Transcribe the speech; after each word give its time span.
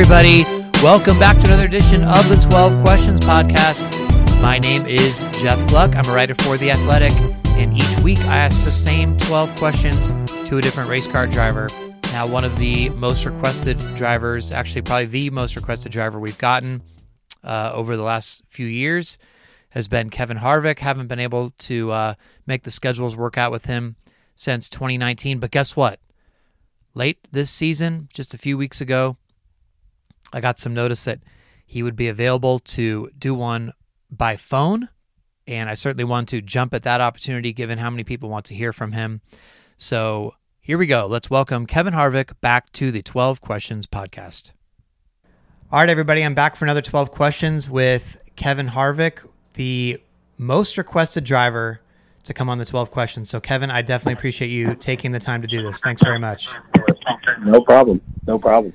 Everybody. 0.00 0.44
Welcome 0.80 1.18
back 1.18 1.36
to 1.40 1.48
another 1.48 1.66
edition 1.66 2.04
of 2.04 2.28
the 2.28 2.36
12 2.48 2.84
Questions 2.84 3.18
Podcast. 3.18 3.90
My 4.40 4.56
name 4.56 4.86
is 4.86 5.22
Jeff 5.42 5.58
Gluck. 5.66 5.96
I'm 5.96 6.08
a 6.08 6.14
writer 6.14 6.36
for 6.36 6.56
The 6.56 6.70
Athletic, 6.70 7.10
and 7.58 7.76
each 7.76 7.98
week 8.04 8.20
I 8.20 8.36
ask 8.36 8.64
the 8.64 8.70
same 8.70 9.18
12 9.18 9.56
questions 9.56 10.10
to 10.48 10.58
a 10.58 10.62
different 10.62 10.88
race 10.88 11.08
car 11.08 11.26
driver. 11.26 11.68
Now, 12.12 12.28
one 12.28 12.44
of 12.44 12.56
the 12.60 12.90
most 12.90 13.24
requested 13.24 13.80
drivers, 13.96 14.52
actually, 14.52 14.82
probably 14.82 15.06
the 15.06 15.30
most 15.30 15.56
requested 15.56 15.90
driver 15.90 16.20
we've 16.20 16.38
gotten 16.38 16.80
uh, 17.42 17.72
over 17.74 17.96
the 17.96 18.04
last 18.04 18.44
few 18.48 18.68
years, 18.68 19.18
has 19.70 19.88
been 19.88 20.10
Kevin 20.10 20.38
Harvick. 20.38 20.78
Haven't 20.78 21.08
been 21.08 21.18
able 21.18 21.50
to 21.50 21.90
uh, 21.90 22.14
make 22.46 22.62
the 22.62 22.70
schedules 22.70 23.16
work 23.16 23.36
out 23.36 23.50
with 23.50 23.64
him 23.64 23.96
since 24.36 24.70
2019, 24.70 25.40
but 25.40 25.50
guess 25.50 25.74
what? 25.74 25.98
late 26.94 27.26
this 27.30 27.50
season, 27.50 28.08
just 28.12 28.34
a 28.34 28.38
few 28.38 28.58
weeks 28.58 28.80
ago, 28.80 29.16
I 30.32 30.40
got 30.40 30.58
some 30.58 30.74
notice 30.74 31.04
that 31.04 31.20
he 31.64 31.82
would 31.82 31.96
be 31.96 32.08
available 32.08 32.58
to 32.60 33.10
do 33.18 33.34
one 33.34 33.72
by 34.10 34.36
phone. 34.36 34.88
And 35.46 35.68
I 35.68 35.74
certainly 35.74 36.04
want 36.04 36.28
to 36.28 36.40
jump 36.42 36.74
at 36.74 36.82
that 36.82 37.00
opportunity 37.00 37.52
given 37.52 37.78
how 37.78 37.90
many 37.90 38.04
people 38.04 38.28
want 38.28 38.44
to 38.46 38.54
hear 38.54 38.72
from 38.72 38.92
him. 38.92 39.22
So 39.76 40.34
here 40.60 40.76
we 40.76 40.86
go. 40.86 41.06
Let's 41.06 41.30
welcome 41.30 41.66
Kevin 41.66 41.94
Harvick 41.94 42.32
back 42.40 42.72
to 42.72 42.90
the 42.90 43.02
12 43.02 43.40
Questions 43.40 43.86
podcast. 43.86 44.52
All 45.70 45.80
right, 45.80 45.88
everybody, 45.88 46.24
I'm 46.24 46.34
back 46.34 46.56
for 46.56 46.64
another 46.64 46.82
12 46.82 47.10
questions 47.10 47.68
with 47.68 48.18
Kevin 48.36 48.68
Harvick, 48.68 49.26
the 49.54 50.00
most 50.38 50.78
requested 50.78 51.24
driver 51.24 51.80
to 52.24 52.34
come 52.34 52.48
on 52.48 52.58
the 52.58 52.64
12 52.64 52.90
questions. 52.90 53.28
So, 53.28 53.40
Kevin, 53.40 53.70
I 53.70 53.82
definitely 53.82 54.14
appreciate 54.14 54.48
you 54.48 54.74
taking 54.74 55.12
the 55.12 55.18
time 55.18 55.42
to 55.42 55.48
do 55.48 55.62
this. 55.62 55.80
Thanks 55.80 56.02
very 56.02 56.18
much. 56.18 56.54
No 57.42 57.60
problem. 57.60 58.00
No 58.26 58.38
problem. 58.38 58.72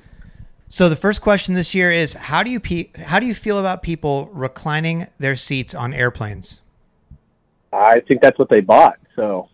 So 0.74 0.88
the 0.88 0.96
first 0.96 1.20
question 1.20 1.54
this 1.54 1.72
year 1.72 1.92
is 1.92 2.14
how 2.14 2.42
do 2.42 2.50
you 2.50 2.58
pe- 2.58 2.88
how 2.98 3.20
do 3.20 3.26
you 3.26 3.34
feel 3.36 3.60
about 3.60 3.80
people 3.80 4.28
reclining 4.32 5.06
their 5.20 5.36
seats 5.36 5.72
on 5.72 5.94
airplanes? 5.94 6.62
I 7.72 8.00
think 8.00 8.20
that's 8.20 8.40
what 8.40 8.48
they 8.48 8.58
bought. 8.58 8.98
So 9.14 9.50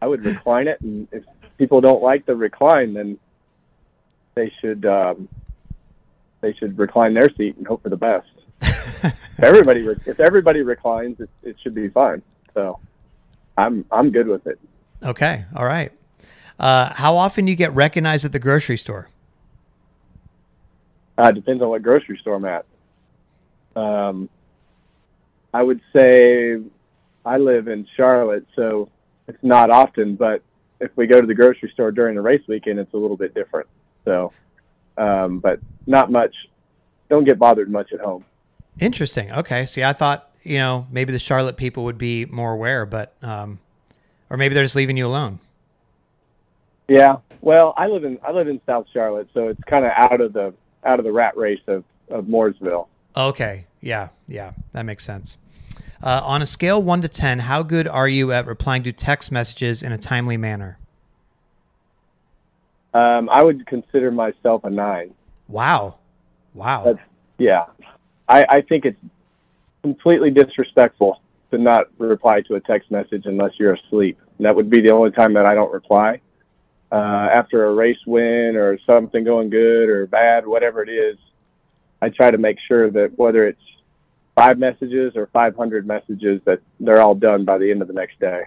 I 0.00 0.06
would 0.06 0.24
recline 0.24 0.68
it, 0.68 0.80
and 0.80 1.08
if 1.10 1.24
people 1.56 1.80
don't 1.80 2.04
like 2.04 2.24
the 2.24 2.36
recline, 2.36 2.94
then 2.94 3.18
they 4.36 4.52
should 4.60 4.86
um, 4.86 5.28
they 6.40 6.52
should 6.52 6.78
recline 6.78 7.14
their 7.14 7.30
seat 7.36 7.56
and 7.56 7.66
hope 7.66 7.82
for 7.82 7.88
the 7.88 7.96
best. 7.96 8.30
if 8.62 9.42
everybody 9.42 9.88
if 10.06 10.20
everybody 10.20 10.62
reclines, 10.62 11.18
it, 11.18 11.30
it 11.42 11.56
should 11.60 11.74
be 11.74 11.88
fine. 11.88 12.22
So 12.54 12.78
I'm 13.56 13.84
I'm 13.90 14.12
good 14.12 14.28
with 14.28 14.46
it. 14.46 14.60
Okay, 15.02 15.46
all 15.56 15.66
right. 15.66 15.90
Uh, 16.60 16.94
how 16.94 17.16
often 17.16 17.46
do 17.46 17.50
you 17.50 17.56
get 17.56 17.74
recognized 17.74 18.24
at 18.24 18.30
the 18.30 18.38
grocery 18.38 18.76
store? 18.76 19.08
Uh, 21.18 21.32
depends 21.32 21.60
on 21.60 21.68
what 21.68 21.82
grocery 21.82 22.16
store 22.20 22.36
I'm 22.36 22.44
at. 22.44 22.64
Um, 23.74 24.28
I 25.52 25.62
would 25.62 25.80
say 25.94 26.58
I 27.24 27.38
live 27.38 27.66
in 27.66 27.86
Charlotte, 27.96 28.46
so 28.54 28.88
it's 29.26 29.42
not 29.42 29.68
often. 29.70 30.14
But 30.14 30.42
if 30.80 30.92
we 30.96 31.08
go 31.08 31.20
to 31.20 31.26
the 31.26 31.34
grocery 31.34 31.70
store 31.74 31.90
during 31.90 32.14
the 32.14 32.22
race 32.22 32.42
weekend, 32.46 32.78
it's 32.78 32.94
a 32.94 32.96
little 32.96 33.16
bit 33.16 33.34
different. 33.34 33.66
So, 34.04 34.32
um, 34.96 35.40
but 35.40 35.58
not 35.86 36.12
much. 36.12 36.34
Don't 37.10 37.24
get 37.24 37.38
bothered 37.38 37.68
much 37.68 37.92
at 37.92 37.98
home. 37.98 38.24
Interesting. 38.78 39.32
Okay. 39.32 39.66
See, 39.66 39.82
I 39.82 39.94
thought 39.94 40.30
you 40.44 40.58
know 40.58 40.86
maybe 40.88 41.12
the 41.12 41.18
Charlotte 41.18 41.56
people 41.56 41.84
would 41.84 41.98
be 41.98 42.26
more 42.26 42.52
aware, 42.52 42.86
but 42.86 43.14
um, 43.22 43.58
or 44.30 44.36
maybe 44.36 44.54
they're 44.54 44.64
just 44.64 44.76
leaving 44.76 44.96
you 44.96 45.06
alone. 45.08 45.40
Yeah. 46.86 47.16
Well, 47.40 47.74
I 47.76 47.88
live 47.88 48.04
in 48.04 48.20
I 48.22 48.30
live 48.30 48.46
in 48.46 48.60
South 48.66 48.86
Charlotte, 48.92 49.28
so 49.34 49.48
it's 49.48 49.62
kind 49.64 49.84
of 49.84 49.90
out 49.96 50.20
of 50.20 50.32
the 50.32 50.54
out 50.88 50.98
of 50.98 51.04
the 51.04 51.12
rat 51.12 51.36
race 51.36 51.60
of 51.68 51.84
of 52.08 52.24
Mooresville. 52.24 52.86
Okay. 53.14 53.66
Yeah. 53.80 54.08
Yeah. 54.26 54.52
That 54.72 54.84
makes 54.84 55.04
sense. 55.04 55.36
Uh, 56.02 56.22
on 56.24 56.40
a 56.40 56.46
scale 56.46 56.82
one 56.82 57.02
to 57.02 57.08
ten, 57.08 57.40
how 57.40 57.62
good 57.62 57.86
are 57.86 58.08
you 58.08 58.32
at 58.32 58.46
replying 58.46 58.82
to 58.84 58.92
text 58.92 59.30
messages 59.30 59.82
in 59.82 59.92
a 59.92 59.98
timely 59.98 60.36
manner? 60.36 60.78
Um, 62.94 63.28
I 63.28 63.44
would 63.44 63.66
consider 63.66 64.10
myself 64.10 64.64
a 64.64 64.70
nine. 64.70 65.12
Wow. 65.46 65.96
Wow. 66.54 66.84
That's, 66.84 67.00
yeah. 67.36 67.66
I, 68.28 68.44
I 68.48 68.60
think 68.62 68.84
it's 68.86 68.98
completely 69.82 70.30
disrespectful 70.30 71.20
to 71.50 71.58
not 71.58 71.86
reply 71.98 72.40
to 72.42 72.54
a 72.54 72.60
text 72.60 72.90
message 72.90 73.26
unless 73.26 73.52
you're 73.58 73.74
asleep. 73.74 74.18
And 74.38 74.46
that 74.46 74.56
would 74.56 74.70
be 74.70 74.80
the 74.80 74.92
only 74.92 75.10
time 75.10 75.34
that 75.34 75.46
I 75.46 75.54
don't 75.54 75.72
reply 75.72 76.20
uh, 76.90 76.94
after 76.94 77.66
a 77.66 77.74
race 77.74 77.98
win 78.06 78.56
or 78.56 78.78
something 78.86 79.24
going 79.24 79.50
good 79.50 79.88
or 79.88 80.06
bad, 80.06 80.46
whatever 80.46 80.82
it 80.82 80.88
is, 80.88 81.18
I 82.00 82.08
try 82.08 82.30
to 82.30 82.38
make 82.38 82.58
sure 82.66 82.90
that 82.90 83.18
whether 83.18 83.46
it's 83.46 83.60
five 84.34 84.58
messages 84.58 85.14
or 85.16 85.26
500 85.32 85.86
messages, 85.86 86.40
that 86.44 86.60
they're 86.80 87.00
all 87.00 87.14
done 87.14 87.44
by 87.44 87.58
the 87.58 87.70
end 87.70 87.82
of 87.82 87.88
the 87.88 87.94
next 87.94 88.18
day. 88.20 88.42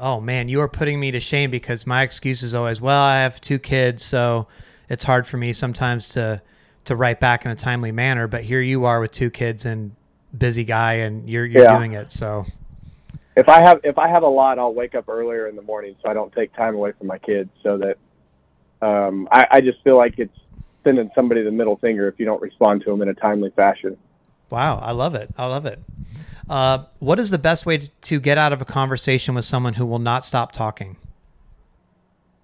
Oh 0.00 0.20
man, 0.20 0.48
you 0.48 0.60
are 0.60 0.68
putting 0.68 1.00
me 1.00 1.10
to 1.10 1.18
shame 1.18 1.50
because 1.50 1.86
my 1.86 2.02
excuse 2.02 2.42
is 2.44 2.54
always, 2.54 2.80
well, 2.80 3.02
I 3.02 3.16
have 3.16 3.40
two 3.40 3.58
kids, 3.58 4.04
so 4.04 4.46
it's 4.88 5.04
hard 5.04 5.26
for 5.26 5.36
me 5.36 5.52
sometimes 5.52 6.08
to 6.10 6.40
to 6.84 6.96
write 6.96 7.20
back 7.20 7.44
in 7.44 7.50
a 7.50 7.56
timely 7.56 7.90
manner. 7.90 8.28
But 8.28 8.44
here 8.44 8.60
you 8.60 8.84
are 8.84 9.00
with 9.00 9.10
two 9.10 9.30
kids 9.30 9.64
and 9.64 9.96
busy 10.36 10.64
guy, 10.64 10.94
and 10.94 11.28
you're 11.28 11.44
you're 11.44 11.64
yeah. 11.64 11.76
doing 11.76 11.94
it. 11.94 12.12
So 12.12 12.46
if 13.38 13.48
I 13.48 13.62
have 13.62 13.80
if 13.84 13.98
I 13.98 14.08
have 14.08 14.24
a 14.24 14.28
lot, 14.28 14.58
I'll 14.58 14.74
wake 14.74 14.96
up 14.96 15.08
earlier 15.08 15.46
in 15.46 15.54
the 15.54 15.62
morning 15.62 15.94
so 16.02 16.10
I 16.10 16.12
don't 16.12 16.32
take 16.32 16.52
time 16.54 16.74
away 16.74 16.90
from 16.98 17.06
my 17.06 17.18
kids. 17.18 17.48
So 17.62 17.78
that 17.78 17.96
um, 18.84 19.28
I, 19.30 19.46
I 19.52 19.60
just 19.60 19.82
feel 19.84 19.96
like 19.96 20.18
it's 20.18 20.36
sending 20.82 21.08
somebody 21.14 21.44
the 21.44 21.52
middle 21.52 21.76
finger 21.76 22.08
if 22.08 22.18
you 22.18 22.26
don't 22.26 22.42
respond 22.42 22.82
to 22.82 22.90
them 22.90 23.00
in 23.00 23.08
a 23.08 23.14
timely 23.14 23.50
fashion. 23.50 23.96
Wow, 24.50 24.78
I 24.78 24.90
love 24.90 25.14
it. 25.14 25.30
I 25.38 25.46
love 25.46 25.66
it. 25.66 25.78
Uh, 26.48 26.86
what 26.98 27.20
is 27.20 27.30
the 27.30 27.38
best 27.38 27.64
way 27.64 27.90
to 28.00 28.18
get 28.18 28.38
out 28.38 28.52
of 28.52 28.60
a 28.60 28.64
conversation 28.64 29.36
with 29.36 29.44
someone 29.44 29.74
who 29.74 29.86
will 29.86 29.98
not 30.00 30.24
stop 30.24 30.50
talking? 30.50 30.96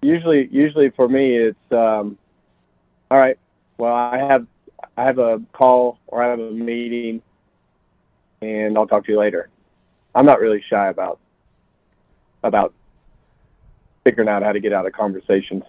Usually, 0.01 0.47
usually 0.49 0.91
for 0.91 1.09
me, 1.09 1.35
it's 1.35 1.71
um, 1.71 2.17
all 3.11 3.17
right. 3.17 3.37
Well, 3.77 3.93
I 3.93 4.17
have 4.17 4.47
I 4.95 5.03
have 5.03 5.19
a 5.19 5.41
call 5.51 5.99
or 6.07 6.23
I 6.23 6.29
have 6.29 6.39
a 6.39 6.51
meeting, 6.51 7.21
and 8.41 8.77
I'll 8.77 8.87
talk 8.87 9.05
to 9.07 9.11
you 9.11 9.19
later. 9.19 9.49
I'm 10.15 10.25
not 10.25 10.39
really 10.39 10.63
shy 10.69 10.87
about 10.87 11.19
about 12.43 12.73
figuring 14.03 14.29
out 14.29 14.43
how 14.43 14.51
to 14.51 14.59
get 14.59 14.71
out 14.71 14.85
of 14.85 14.93
conversations. 14.93 15.63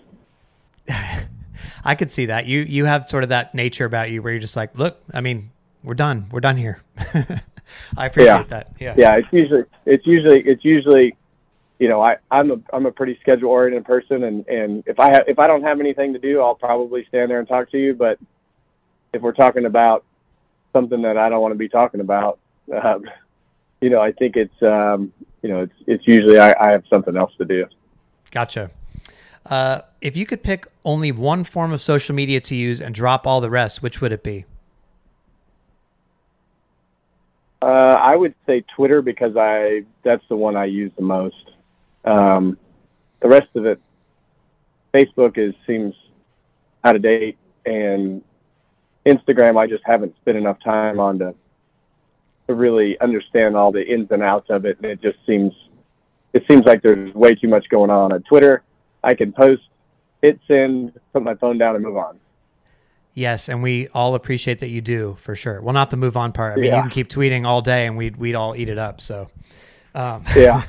I 1.84 1.94
could 1.94 2.10
see 2.10 2.26
that. 2.26 2.46
You 2.46 2.60
you 2.60 2.84
have 2.84 3.04
sort 3.04 3.22
of 3.22 3.28
that 3.30 3.54
nature 3.54 3.84
about 3.84 4.10
you 4.10 4.22
where 4.22 4.32
you're 4.32 4.40
just 4.40 4.56
like, 4.56 4.78
look, 4.78 5.00
I 5.12 5.20
mean, 5.20 5.50
we're 5.82 5.94
done. 5.94 6.26
We're 6.30 6.40
done 6.40 6.56
here. 6.56 6.82
I 7.96 8.06
appreciate 8.06 8.26
yeah. 8.26 8.42
that. 8.44 8.72
Yeah. 8.78 8.94
Yeah, 8.96 9.16
it's 9.16 9.28
usually 9.32 9.64
it's 9.84 10.06
usually 10.06 10.40
it's 10.42 10.64
usually 10.64 11.16
you 11.78 11.88
know, 11.88 12.00
I, 12.00 12.16
I'm 12.30 12.50
a 12.52 12.56
I'm 12.72 12.86
a 12.86 12.92
pretty 12.92 13.18
schedule 13.20 13.50
oriented 13.50 13.84
person 13.84 14.24
and, 14.24 14.46
and 14.48 14.82
if 14.86 14.98
I 14.98 15.10
have 15.10 15.24
if 15.26 15.38
I 15.38 15.46
don't 15.46 15.62
have 15.62 15.80
anything 15.80 16.12
to 16.12 16.18
do 16.18 16.40
I'll 16.40 16.54
probably 16.54 17.04
stand 17.08 17.30
there 17.30 17.38
and 17.38 17.48
talk 17.48 17.70
to 17.72 17.78
you. 17.78 17.94
But 17.94 18.18
if 19.12 19.22
we're 19.22 19.32
talking 19.32 19.66
about 19.66 20.04
something 20.72 21.02
that 21.02 21.16
I 21.16 21.28
don't 21.28 21.40
want 21.40 21.52
to 21.52 21.58
be 21.58 21.68
talking 21.68 22.00
about, 22.00 22.38
um, 22.82 23.04
you 23.80 23.90
know, 23.90 24.00
I 24.00 24.12
think 24.12 24.36
it's 24.36 24.62
um, 24.62 25.12
you 25.42 25.48
know, 25.48 25.62
it's 25.62 25.74
it's 25.86 26.06
usually 26.06 26.38
I, 26.38 26.54
I 26.60 26.72
have 26.72 26.84
something 26.92 27.16
else 27.16 27.32
to 27.38 27.44
do. 27.44 27.66
Gotcha. 28.30 28.70
Uh, 29.44 29.82
if 30.00 30.16
you 30.16 30.26
could 30.26 30.42
pick 30.42 30.66
only 30.84 31.12
one 31.12 31.44
form 31.44 31.72
of 31.72 31.80
social 31.80 32.14
media 32.14 32.40
to 32.40 32.54
use 32.54 32.80
and 32.80 32.94
drop 32.94 33.26
all 33.26 33.40
the 33.40 33.50
rest, 33.50 33.82
which 33.82 34.00
would 34.00 34.12
it 34.12 34.22
be? 34.22 34.44
Uh, 37.62 37.96
I 38.00 38.16
would 38.16 38.34
say 38.46 38.64
Twitter 38.74 39.02
because 39.02 39.36
I 39.36 39.84
that's 40.02 40.24
the 40.28 40.36
one 40.36 40.56
I 40.56 40.66
use 40.66 40.92
the 40.96 41.02
most. 41.02 41.52
Um, 42.04 42.58
the 43.20 43.28
rest 43.28 43.48
of 43.54 43.66
it, 43.66 43.80
Facebook 44.92 45.38
is 45.38 45.54
seems 45.66 45.94
out 46.84 46.96
of 46.96 47.02
date, 47.02 47.38
and 47.64 48.22
Instagram 49.06 49.58
I 49.58 49.66
just 49.66 49.84
haven't 49.84 50.14
spent 50.16 50.36
enough 50.36 50.58
time 50.62 51.00
on 51.00 51.18
to 51.20 51.34
to 52.48 52.54
really 52.54 52.98
understand 53.00 53.56
all 53.56 53.72
the 53.72 53.84
ins 53.86 54.10
and 54.10 54.22
outs 54.22 54.48
of 54.50 54.64
it, 54.64 54.76
and 54.78 54.86
it 54.86 55.02
just 55.02 55.18
seems 55.26 55.52
it 56.32 56.44
seems 56.48 56.64
like 56.64 56.82
there's 56.82 57.14
way 57.14 57.34
too 57.34 57.48
much 57.48 57.68
going 57.70 57.90
on 57.90 58.12
on 58.12 58.22
Twitter. 58.22 58.62
I 59.02 59.14
can 59.14 59.32
post, 59.32 59.62
hit 60.22 60.38
send, 60.46 60.98
put 61.12 61.22
my 61.22 61.34
phone 61.34 61.56
down, 61.58 61.76
and 61.76 61.84
move 61.84 61.96
on. 61.96 62.18
Yes, 63.14 63.48
and 63.48 63.62
we 63.62 63.88
all 63.94 64.14
appreciate 64.14 64.58
that 64.58 64.68
you 64.68 64.82
do 64.82 65.16
for 65.18 65.34
sure. 65.34 65.62
Well, 65.62 65.72
not 65.72 65.88
the 65.88 65.96
move 65.96 66.16
on 66.18 66.32
part. 66.32 66.58
I 66.58 66.60
mean, 66.60 66.64
Yeah. 66.66 66.76
you 66.76 66.82
can 66.82 66.90
keep 66.90 67.08
tweeting 67.08 67.46
all 67.46 67.62
day, 67.62 67.86
and 67.86 67.96
we'd 67.96 68.16
we'd 68.16 68.34
all 68.34 68.54
eat 68.54 68.68
it 68.68 68.76
up. 68.78 69.00
So, 69.00 69.28
um, 69.94 70.24
Yeah. 70.36 70.64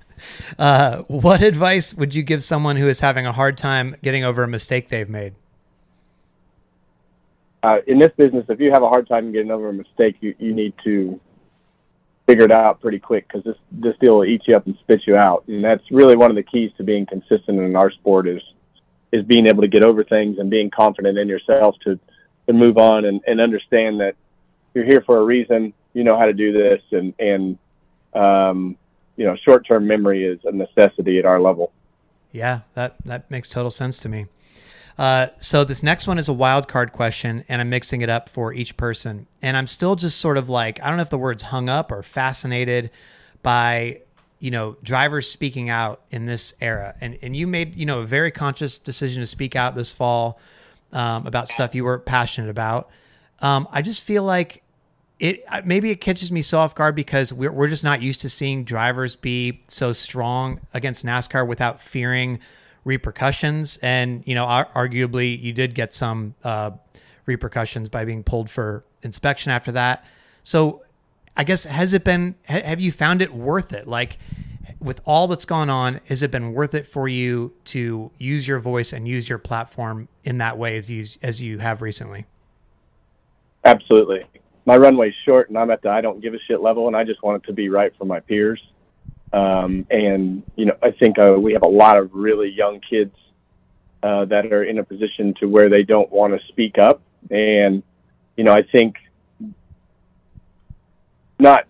uh, 0.58 0.98
what 1.08 1.42
advice 1.42 1.94
would 1.94 2.14
you 2.14 2.22
give 2.22 2.44
someone 2.44 2.76
who 2.76 2.88
is 2.88 3.00
having 3.00 3.24
a 3.26 3.32
hard 3.32 3.56
time 3.56 3.96
getting 4.02 4.24
over 4.24 4.42
a 4.42 4.48
mistake 4.48 4.88
they've 4.88 5.08
made? 5.08 5.34
Uh, 7.66 7.78
in 7.88 7.98
this 7.98 8.12
business, 8.16 8.44
if 8.48 8.60
you 8.60 8.70
have 8.70 8.84
a 8.84 8.88
hard 8.88 9.08
time 9.08 9.32
getting 9.32 9.50
over 9.50 9.70
a 9.70 9.72
mistake, 9.72 10.14
you, 10.20 10.36
you 10.38 10.54
need 10.54 10.72
to 10.84 11.20
figure 12.24 12.44
it 12.44 12.52
out 12.52 12.80
pretty 12.80 13.00
quick 13.00 13.26
because 13.26 13.42
this 13.42 13.56
this 13.72 13.94
deal 14.00 14.18
will 14.18 14.24
eat 14.24 14.42
you 14.46 14.56
up 14.56 14.66
and 14.66 14.76
spit 14.82 15.00
you 15.04 15.16
out, 15.16 15.42
and 15.48 15.64
that's 15.64 15.82
really 15.90 16.14
one 16.14 16.30
of 16.30 16.36
the 16.36 16.44
keys 16.44 16.70
to 16.76 16.84
being 16.84 17.06
consistent 17.06 17.58
in 17.58 17.74
our 17.74 17.90
sport 17.90 18.28
is 18.28 18.40
is 19.10 19.24
being 19.24 19.48
able 19.48 19.62
to 19.62 19.68
get 19.68 19.82
over 19.82 20.04
things 20.04 20.38
and 20.38 20.48
being 20.48 20.70
confident 20.70 21.18
in 21.18 21.26
yourself 21.26 21.74
to 21.82 21.98
to 22.46 22.52
move 22.52 22.78
on 22.78 23.04
and, 23.04 23.20
and 23.26 23.40
understand 23.40 23.98
that 23.98 24.14
you're 24.72 24.84
here 24.84 25.02
for 25.04 25.18
a 25.18 25.24
reason. 25.24 25.72
You 25.92 26.04
know 26.04 26.16
how 26.16 26.26
to 26.26 26.32
do 26.32 26.52
this, 26.52 26.82
and 26.92 27.14
and 27.18 27.58
um, 28.14 28.76
you 29.16 29.24
know 29.24 29.34
short 29.44 29.66
term 29.66 29.88
memory 29.88 30.24
is 30.24 30.38
a 30.44 30.52
necessity 30.52 31.18
at 31.18 31.24
our 31.24 31.40
level. 31.40 31.72
Yeah, 32.30 32.60
that 32.74 32.94
that 33.04 33.28
makes 33.28 33.48
total 33.48 33.72
sense 33.72 33.98
to 33.98 34.08
me. 34.08 34.26
Uh, 34.98 35.28
so 35.38 35.62
this 35.62 35.82
next 35.82 36.06
one 36.06 36.18
is 36.18 36.28
a 36.28 36.32
wild 36.32 36.68
card 36.68 36.92
question, 36.92 37.44
and 37.48 37.60
I'm 37.60 37.68
mixing 37.68 38.00
it 38.00 38.08
up 38.08 38.28
for 38.28 38.52
each 38.52 38.76
person. 38.76 39.26
And 39.42 39.56
I'm 39.56 39.66
still 39.66 39.94
just 39.94 40.18
sort 40.18 40.38
of 40.38 40.48
like 40.48 40.82
I 40.82 40.88
don't 40.88 40.96
know 40.96 41.02
if 41.02 41.10
the 41.10 41.18
word's 41.18 41.44
hung 41.44 41.68
up 41.68 41.92
or 41.92 42.02
fascinated 42.02 42.90
by 43.42 44.00
you 44.38 44.50
know 44.50 44.76
drivers 44.82 45.30
speaking 45.30 45.68
out 45.68 46.00
in 46.10 46.26
this 46.26 46.54
era. 46.60 46.94
And 47.00 47.18
and 47.22 47.36
you 47.36 47.46
made 47.46 47.76
you 47.76 47.84
know 47.84 48.00
a 48.00 48.06
very 48.06 48.30
conscious 48.30 48.78
decision 48.78 49.22
to 49.22 49.26
speak 49.26 49.54
out 49.54 49.74
this 49.74 49.92
fall 49.92 50.38
um, 50.92 51.26
about 51.26 51.48
stuff 51.48 51.74
you 51.74 51.84
were 51.84 51.98
passionate 51.98 52.48
about. 52.48 52.88
Um, 53.40 53.68
I 53.70 53.82
just 53.82 54.02
feel 54.02 54.22
like 54.22 54.62
it 55.18 55.44
maybe 55.64 55.90
it 55.90 56.00
catches 56.00 56.30
me 56.32 56.42
so 56.42 56.58
off 56.58 56.74
guard 56.74 56.94
because 56.94 57.32
we're 57.32 57.52
we're 57.52 57.68
just 57.68 57.84
not 57.84 58.00
used 58.00 58.20
to 58.22 58.30
seeing 58.30 58.64
drivers 58.64 59.16
be 59.16 59.62
so 59.68 59.92
strong 59.92 60.60
against 60.72 61.04
NASCAR 61.04 61.46
without 61.46 61.80
fearing 61.80 62.38
repercussions. 62.86 63.78
And 63.82 64.22
you 64.26 64.34
know, 64.34 64.44
ar- 64.44 64.68
arguably, 64.74 65.38
you 65.38 65.52
did 65.52 65.74
get 65.74 65.92
some 65.92 66.34
uh, 66.42 66.70
repercussions 67.26 67.90
by 67.90 68.06
being 68.06 68.22
pulled 68.22 68.48
for 68.48 68.84
inspection 69.02 69.52
after 69.52 69.72
that. 69.72 70.06
So, 70.42 70.82
I 71.36 71.44
guess 71.44 71.64
has 71.64 71.92
it 71.92 72.04
been? 72.04 72.36
ha- 72.48 72.62
Have 72.62 72.80
you 72.80 72.92
found 72.92 73.20
it 73.20 73.34
worth 73.34 73.72
it? 73.74 73.86
Like 73.86 74.18
with 74.80 75.00
all 75.04 75.26
that's 75.26 75.44
gone 75.44 75.68
on, 75.68 76.00
has 76.08 76.22
it 76.22 76.30
been 76.30 76.52
worth 76.52 76.74
it 76.74 76.86
for 76.86 77.08
you 77.08 77.52
to 77.64 78.10
use 78.18 78.48
your 78.48 78.60
voice 78.60 78.92
and 78.92 79.06
use 79.06 79.28
your 79.28 79.38
platform 79.38 80.08
in 80.24 80.38
that 80.38 80.56
way 80.56 80.78
as 80.78 80.90
you 80.90 81.04
as 81.22 81.42
you 81.42 81.58
have 81.58 81.82
recently? 81.82 82.24
Absolutely. 83.64 84.24
My 84.64 84.76
runway's 84.76 85.14
short, 85.24 85.48
and 85.48 85.58
I'm 85.58 85.70
at 85.70 85.82
the 85.82 85.90
I 85.90 86.00
don't 86.00 86.20
give 86.20 86.34
a 86.34 86.38
shit 86.46 86.60
level, 86.60 86.86
and 86.86 86.96
I 86.96 87.04
just 87.04 87.22
want 87.22 87.42
it 87.42 87.46
to 87.48 87.52
be 87.52 87.68
right 87.68 87.92
for 87.98 88.04
my 88.04 88.20
peers. 88.20 88.62
Um, 89.36 89.86
and 89.90 90.42
you 90.56 90.64
know, 90.64 90.76
I 90.82 90.92
think 90.92 91.18
uh, 91.18 91.34
we 91.38 91.52
have 91.52 91.62
a 91.62 91.68
lot 91.68 91.98
of 91.98 92.10
really 92.14 92.48
young 92.48 92.80
kids 92.80 93.14
uh, 94.02 94.24
that 94.24 94.50
are 94.50 94.64
in 94.64 94.78
a 94.78 94.84
position 94.84 95.34
to 95.40 95.46
where 95.46 95.68
they 95.68 95.82
don't 95.82 96.10
want 96.10 96.32
to 96.32 96.46
speak 96.48 96.78
up, 96.78 97.02
and 97.30 97.82
you 98.38 98.44
know, 98.44 98.52
I 98.52 98.62
think 98.62 98.94
not 101.38 101.66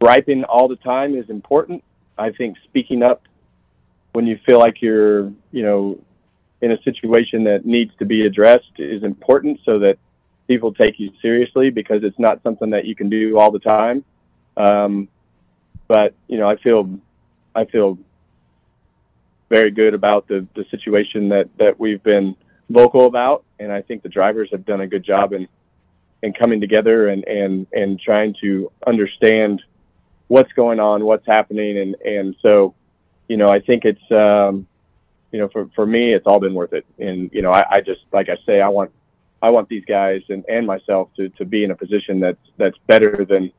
griping 0.00 0.42
all 0.42 0.66
the 0.66 0.76
time 0.76 1.14
is 1.14 1.30
important. 1.30 1.84
I 2.18 2.32
think 2.32 2.56
speaking 2.64 3.04
up 3.04 3.22
when 4.12 4.26
you 4.26 4.40
feel 4.44 4.58
like 4.58 4.82
you're, 4.82 5.30
you 5.52 5.62
know, 5.62 6.00
in 6.60 6.72
a 6.72 6.82
situation 6.82 7.44
that 7.44 7.64
needs 7.64 7.92
to 8.00 8.04
be 8.04 8.26
addressed 8.26 8.72
is 8.78 9.04
important, 9.04 9.60
so 9.64 9.78
that 9.78 9.96
people 10.48 10.74
take 10.74 10.98
you 10.98 11.12
seriously 11.22 11.70
because 11.70 12.02
it's 12.02 12.18
not 12.18 12.42
something 12.42 12.70
that 12.70 12.84
you 12.84 12.96
can 12.96 13.08
do 13.08 13.38
all 13.38 13.52
the 13.52 13.60
time. 13.60 14.04
Um, 14.56 15.08
but 15.90 16.14
you 16.28 16.38
know, 16.38 16.48
I 16.48 16.54
feel 16.54 16.88
I 17.52 17.64
feel 17.64 17.98
very 19.48 19.72
good 19.72 19.92
about 19.92 20.28
the 20.28 20.46
the 20.54 20.64
situation 20.70 21.28
that 21.30 21.48
that 21.58 21.80
we've 21.80 22.02
been 22.04 22.36
vocal 22.68 23.06
about, 23.06 23.42
and 23.58 23.72
I 23.72 23.82
think 23.82 24.04
the 24.04 24.08
drivers 24.08 24.50
have 24.52 24.64
done 24.64 24.82
a 24.82 24.86
good 24.86 25.02
job 25.02 25.32
in 25.32 25.48
in 26.22 26.32
coming 26.32 26.60
together 26.60 27.08
and 27.08 27.24
and 27.24 27.66
and 27.72 28.00
trying 28.00 28.36
to 28.40 28.70
understand 28.86 29.62
what's 30.28 30.52
going 30.52 30.78
on, 30.78 31.04
what's 31.04 31.26
happening, 31.26 31.78
and 31.78 31.96
and 32.02 32.36
so 32.40 32.72
you 33.26 33.36
know, 33.36 33.48
I 33.48 33.58
think 33.58 33.84
it's 33.84 34.12
um, 34.12 34.68
you 35.32 35.40
know 35.40 35.48
for 35.48 35.68
for 35.74 35.86
me, 35.86 36.14
it's 36.14 36.24
all 36.28 36.38
been 36.38 36.54
worth 36.54 36.72
it, 36.72 36.86
and 37.00 37.30
you 37.32 37.42
know, 37.42 37.50
I, 37.50 37.64
I 37.68 37.80
just 37.80 38.02
like 38.12 38.28
I 38.28 38.36
say, 38.46 38.60
I 38.60 38.68
want 38.68 38.92
I 39.42 39.50
want 39.50 39.68
these 39.68 39.84
guys 39.86 40.22
and, 40.28 40.44
and 40.48 40.68
myself 40.68 41.08
to, 41.16 41.30
to 41.30 41.44
be 41.44 41.64
in 41.64 41.72
a 41.72 41.76
position 41.76 42.20
that's 42.20 42.46
that's 42.58 42.78
better 42.86 43.26
than 43.28 43.50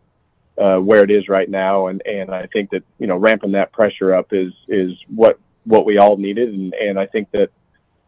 uh, 0.58 0.78
where 0.78 1.04
it 1.04 1.12
is 1.12 1.30
right 1.30 1.50
now, 1.50 1.88
and, 1.88 2.02
and 2.06 2.30
I 2.32 2.48
think 2.48 2.72
that 2.72 2.84
you 3.00 3.08
know 3.08 3.18
ramping 3.18 3.54
that 3.54 3.72
pressure 3.72 4.14
up 4.14 4.28
is 4.32 4.54
is 4.68 4.92
what 5.14 5.40
what 5.66 5.86
we 5.86 5.98
all 5.98 6.18
needed, 6.18 6.54
and, 6.54 6.74
and 6.74 7.00
I 7.00 7.06
think 7.06 7.32
that 7.32 7.50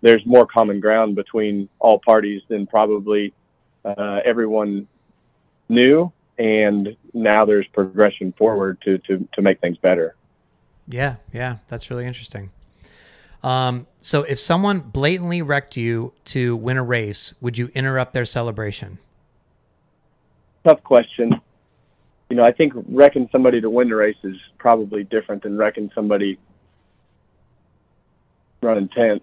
there's 0.01 0.25
more 0.25 0.45
common 0.45 0.79
ground 0.79 1.15
between 1.15 1.69
all 1.79 1.99
parties 1.99 2.41
than 2.49 2.67
probably 2.67 3.33
uh, 3.85 4.19
everyone 4.25 4.87
knew, 5.69 6.11
and 6.37 6.95
now 7.13 7.45
there's 7.45 7.67
progression 7.67 8.33
forward 8.33 8.81
to 8.81 8.97
to 8.99 9.27
to 9.33 9.41
make 9.41 9.61
things 9.61 9.77
better. 9.77 10.15
Yeah, 10.87 11.15
yeah, 11.31 11.57
that's 11.69 11.89
really 11.89 12.05
interesting. 12.05 12.51
Um, 13.41 13.87
so 14.01 14.23
if 14.23 14.39
someone 14.39 14.79
blatantly 14.79 15.41
wrecked 15.41 15.75
you 15.75 16.13
to 16.25 16.55
win 16.55 16.77
a 16.77 16.83
race, 16.83 17.33
would 17.41 17.57
you 17.57 17.69
interrupt 17.73 18.13
their 18.13 18.25
celebration? 18.25 18.99
Tough 20.63 20.81
question. 20.83 21.41
You 22.33 22.37
know, 22.37 22.45
I 22.45 22.51
think 22.51 22.73
wrecking 22.89 23.29
somebody 23.31 23.61
to 23.61 23.69
win 23.69 23.89
the 23.89 23.95
race 23.95 24.17
is 24.23 24.35
probably 24.57 25.03
different 25.03 25.43
than 25.43 25.55
wrecking 25.55 25.91
somebody 25.93 26.39
running 28.59 28.87
tenth. 28.87 29.21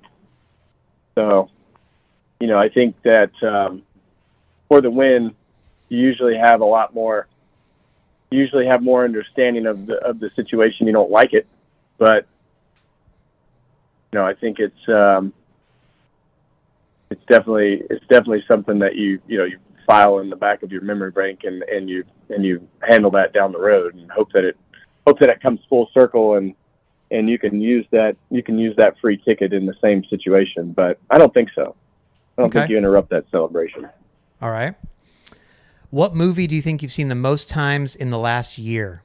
So, 1.16 1.50
you 2.38 2.46
know, 2.46 2.56
I 2.56 2.68
think 2.68 2.94
that 3.02 3.32
um, 3.42 3.82
for 4.68 4.80
the 4.80 4.92
win, 4.92 5.34
you 5.88 5.98
usually 5.98 6.36
have 6.36 6.60
a 6.60 6.64
lot 6.64 6.94
more. 6.94 7.26
Usually 8.30 8.64
have 8.66 8.80
more 8.80 9.04
understanding 9.04 9.66
of 9.66 9.86
the 9.86 9.94
of 9.94 10.20
the 10.20 10.30
situation. 10.36 10.86
You 10.86 10.92
don't 10.92 11.10
like 11.10 11.32
it, 11.32 11.48
but 11.98 12.28
you 14.12 14.20
know, 14.20 14.24
I 14.24 14.34
think 14.34 14.60
it's 14.60 14.88
um, 14.88 15.32
it's 17.10 17.24
definitely 17.26 17.82
it's 17.90 18.06
definitely 18.06 18.44
something 18.46 18.78
that 18.78 18.94
you 18.94 19.20
you 19.26 19.38
know 19.38 19.44
you 19.46 19.58
file 19.90 20.20
in 20.20 20.30
the 20.30 20.36
back 20.36 20.62
of 20.62 20.70
your 20.70 20.82
memory 20.82 21.10
bank 21.10 21.40
and 21.42 21.62
and 21.64 21.88
you 21.90 22.04
and 22.28 22.44
you 22.44 22.66
handle 22.88 23.10
that 23.10 23.32
down 23.32 23.50
the 23.50 23.58
road 23.58 23.94
and 23.96 24.08
hope 24.12 24.30
that 24.32 24.44
it 24.44 24.56
hope 25.06 25.18
that 25.18 25.28
it 25.28 25.40
comes 25.42 25.58
full 25.68 25.88
circle 25.92 26.36
and 26.36 26.54
and 27.10 27.28
you 27.28 27.38
can 27.40 27.60
use 27.60 27.84
that 27.90 28.16
you 28.30 28.40
can 28.42 28.56
use 28.56 28.74
that 28.76 28.94
free 29.00 29.16
ticket 29.24 29.52
in 29.52 29.66
the 29.66 29.74
same 29.82 30.04
situation. 30.04 30.72
But 30.72 30.98
I 31.10 31.18
don't 31.18 31.34
think 31.34 31.48
so. 31.56 31.74
I 32.38 32.42
don't 32.42 32.50
Okay. 32.50 32.60
think 32.60 32.70
you 32.70 32.78
interrupt 32.78 33.10
that 33.10 33.24
celebration. 33.32 33.88
All 34.40 34.50
right. 34.50 34.74
What 35.90 36.14
movie 36.14 36.46
do 36.46 36.54
you 36.54 36.62
think 36.62 36.82
you've 36.82 36.92
seen 36.92 37.08
the 37.08 37.16
most 37.16 37.48
times 37.50 37.96
in 37.96 38.10
the 38.10 38.18
last 38.18 38.58
year? 38.58 39.02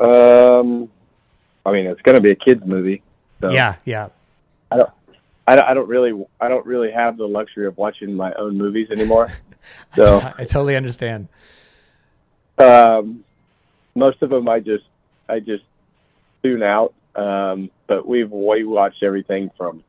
Um, 0.00 0.90
I 1.64 1.70
mean, 1.70 1.86
it's 1.86 2.02
going 2.02 2.16
to 2.16 2.20
be 2.20 2.32
a 2.32 2.34
kids 2.34 2.62
movie. 2.66 3.00
So 3.40 3.50
Yeah, 3.52 3.76
yeah. 3.84 4.08
I 4.72 4.78
don't. 4.78 4.90
I 5.46 5.56
don't, 5.56 5.64
I 5.64 5.74
don't 5.74 5.88
really, 5.88 6.26
I 6.40 6.48
don't 6.48 6.64
really 6.64 6.90
have 6.90 7.16
the 7.16 7.26
luxury 7.28 7.66
of 7.66 7.76
watching 7.76 8.14
my 8.14 8.32
own 8.34 8.56
movies 8.56 8.90
anymore. 8.90 9.32
So 9.96 10.20
I 10.36 10.44
totally 10.44 10.76
understand. 10.76 11.26
um, 12.58 13.24
most 13.94 14.20
of 14.20 14.28
them, 14.28 14.46
I 14.46 14.60
just, 14.60 14.84
I 15.26 15.40
just 15.40 15.64
tune 16.42 16.62
out. 16.62 16.92
Um, 17.16 17.70
but 17.86 18.06
we've 18.06 18.30
we 18.30 18.64
watched 18.64 19.02
everything 19.02 19.50
from. 19.56 19.82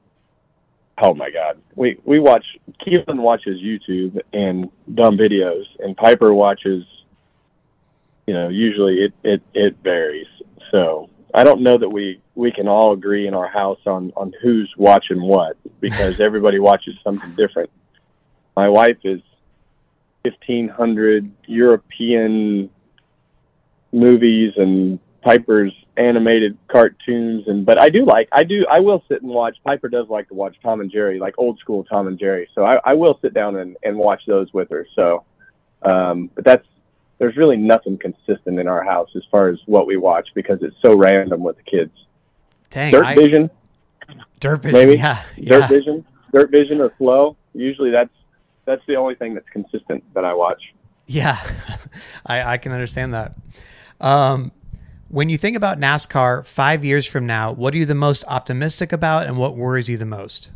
Oh 0.98 1.14
my 1.14 1.30
God, 1.30 1.58
we 1.76 2.00
we 2.06 2.20
watch. 2.20 2.46
Keelan 2.86 3.20
watches 3.20 3.60
YouTube 3.60 4.22
and 4.32 4.70
dumb 4.94 5.18
videos, 5.18 5.66
and 5.80 5.98
Piper 5.98 6.34
watches. 6.34 6.86
You 8.28 8.34
know, 8.34 8.48
usually 8.48 9.04
it 9.04 9.14
it 9.24 9.42
it 9.54 9.76
varies. 9.84 10.28
So 10.72 11.10
I 11.36 11.44
don't 11.44 11.62
know 11.62 11.78
that 11.78 11.90
we 11.90 12.22
we 12.34 12.52
can 12.52 12.68
all 12.68 12.94
agree 12.94 13.28
in 13.28 13.34
our 13.34 13.48
house 13.48 13.80
on 13.86 14.14
on 14.16 14.34
who's 14.42 14.74
watching 14.78 15.22
what 15.22 15.58
because 15.82 16.20
everybody 16.28 16.60
watches 16.60 16.96
something 17.04 17.36
different. 17.36 17.70
My 18.56 18.70
wife 18.70 18.98
is 19.04 19.22
fifteen 20.24 20.70
hundred 20.70 21.30
European 21.46 22.70
movies 23.92 24.54
and 24.56 25.00
Piper's 25.22 25.74
animated 25.98 26.58
cartoons, 26.68 27.48
and 27.48 27.66
but 27.66 27.82
I 27.82 27.90
do 27.90 28.06
like 28.06 28.30
I 28.32 28.44
do 28.44 28.66
I 28.72 28.80
will 28.80 29.04
sit 29.10 29.22
and 29.22 29.30
watch. 29.30 29.58
Piper 29.66 29.90
does 29.90 30.08
like 30.08 30.30
to 30.30 30.34
watch 30.36 30.56
Tom 30.64 30.80
and 30.80 30.90
Jerry, 30.90 31.20
like 31.20 31.36
old 31.38 31.60
school 31.60 31.84
Tom 31.84 32.08
and 32.08 32.18
Jerry. 32.18 32.48
So 32.56 32.64
I, 32.64 32.80
I 32.86 32.94
will 32.94 33.20
sit 33.22 33.34
down 33.34 33.58
and, 33.58 33.76
and 33.84 33.98
watch 33.98 34.22
those 34.26 34.54
with 34.54 34.70
her. 34.70 34.88
So, 34.96 35.26
um, 35.82 36.30
but 36.34 36.46
that's 36.46 36.66
there's 37.18 37.38
really 37.38 37.58
nothing 37.58 37.98
consistent 37.98 38.60
in 38.60 38.68
our 38.68 38.84
house 38.84 39.10
as 39.16 39.24
far 39.32 39.48
as 39.48 39.58
what 39.66 39.88
we 39.88 39.98
watch 39.98 40.28
because 40.36 40.60
it's 40.62 40.76
so 40.82 40.96
random 40.96 41.44
with 41.44 41.58
the 41.58 41.64
kids. 41.64 41.92
Dang, 42.70 42.92
Dirt 42.92 43.06
I- 43.06 43.16
Vision, 43.16 43.50
Dirt 44.40 44.62
Vision. 44.62 44.80
maybe 44.80 44.98
Yeah, 44.98 45.22
yeah. 45.38 45.60
Dirt 45.60 45.70
Vision, 45.70 46.06
Dirt 46.34 46.52
Vision 46.52 46.82
or 46.82 46.90
Flow. 46.92 47.38
Usually 47.54 47.92
that's 47.92 48.10
that's 48.66 48.82
the 48.88 48.96
only 48.96 49.16
thing 49.16 49.34
that's 49.34 49.48
consistent 49.50 50.04
that 50.14 50.26
I 50.26 50.34
watch. 50.34 50.62
Yeah, 51.08 51.38
I, 52.26 52.54
I 52.54 52.58
can 52.58 52.72
understand 52.72 53.14
that. 53.14 53.36
Um, 54.02 54.52
when 55.08 55.30
you 55.30 55.38
think 55.38 55.56
about 55.56 55.80
NASCAR 55.80 56.46
five 56.46 56.84
years 56.84 57.06
from 57.06 57.26
now, 57.26 57.52
what 57.52 57.74
are 57.74 57.78
you 57.78 57.86
the 57.86 57.96
most 57.96 58.26
optimistic 58.28 58.92
about, 58.92 59.28
and 59.28 59.38
what 59.38 59.56
worries 59.56 59.88
you 59.88 59.98
the 59.98 60.06
most? 60.06 60.52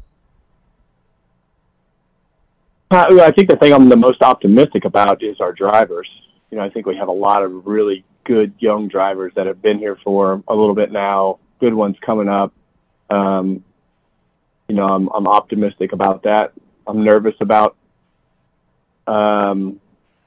Uh, 2.91 3.05
I 3.21 3.31
think 3.31 3.49
the 3.49 3.55
thing 3.55 3.71
I'm 3.71 3.87
the 3.87 3.95
most 3.95 4.21
optimistic 4.23 4.85
about 4.85 5.23
is 5.23 5.39
our 5.39 5.53
drivers. 5.53 6.09
You 6.51 6.57
know, 6.57 6.63
I 6.63 6.69
think 6.69 6.85
we 6.85 6.95
have 6.97 7.07
a 7.07 7.13
lot 7.13 7.43
of 7.43 7.65
really 7.65 8.03
good 8.23 8.53
young 8.59 8.87
drivers 8.87 9.33
that 9.35 9.47
have 9.47 9.61
been 9.61 9.79
here 9.79 9.97
for 10.03 10.43
a 10.47 10.55
little 10.55 10.75
bit 10.75 10.91
now. 10.91 11.39
Good 11.59 11.73
ones 11.73 11.95
coming 12.05 12.29
up. 12.29 12.53
Um, 13.09 13.63
you 14.67 14.75
know, 14.75 14.87
I'm 14.87 15.09
I'm 15.09 15.27
optimistic 15.27 15.93
about 15.93 16.23
that. 16.23 16.53
I'm 16.87 17.03
nervous 17.03 17.35
about 17.39 17.75
um, 19.07 19.79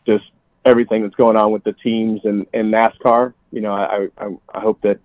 just 0.07 0.25
everything 0.65 1.03
that's 1.03 1.15
going 1.15 1.37
on 1.37 1.53
with 1.53 1.65
the 1.65 1.73
teams 1.73 2.21
and, 2.25 2.47
and 2.53 2.73
NASCAR. 2.73 3.35
You 3.51 3.61
know, 3.61 3.73
I 3.73 4.09
I, 4.19 4.37
I 4.53 4.61
hope 4.61 4.81
that 4.83 4.99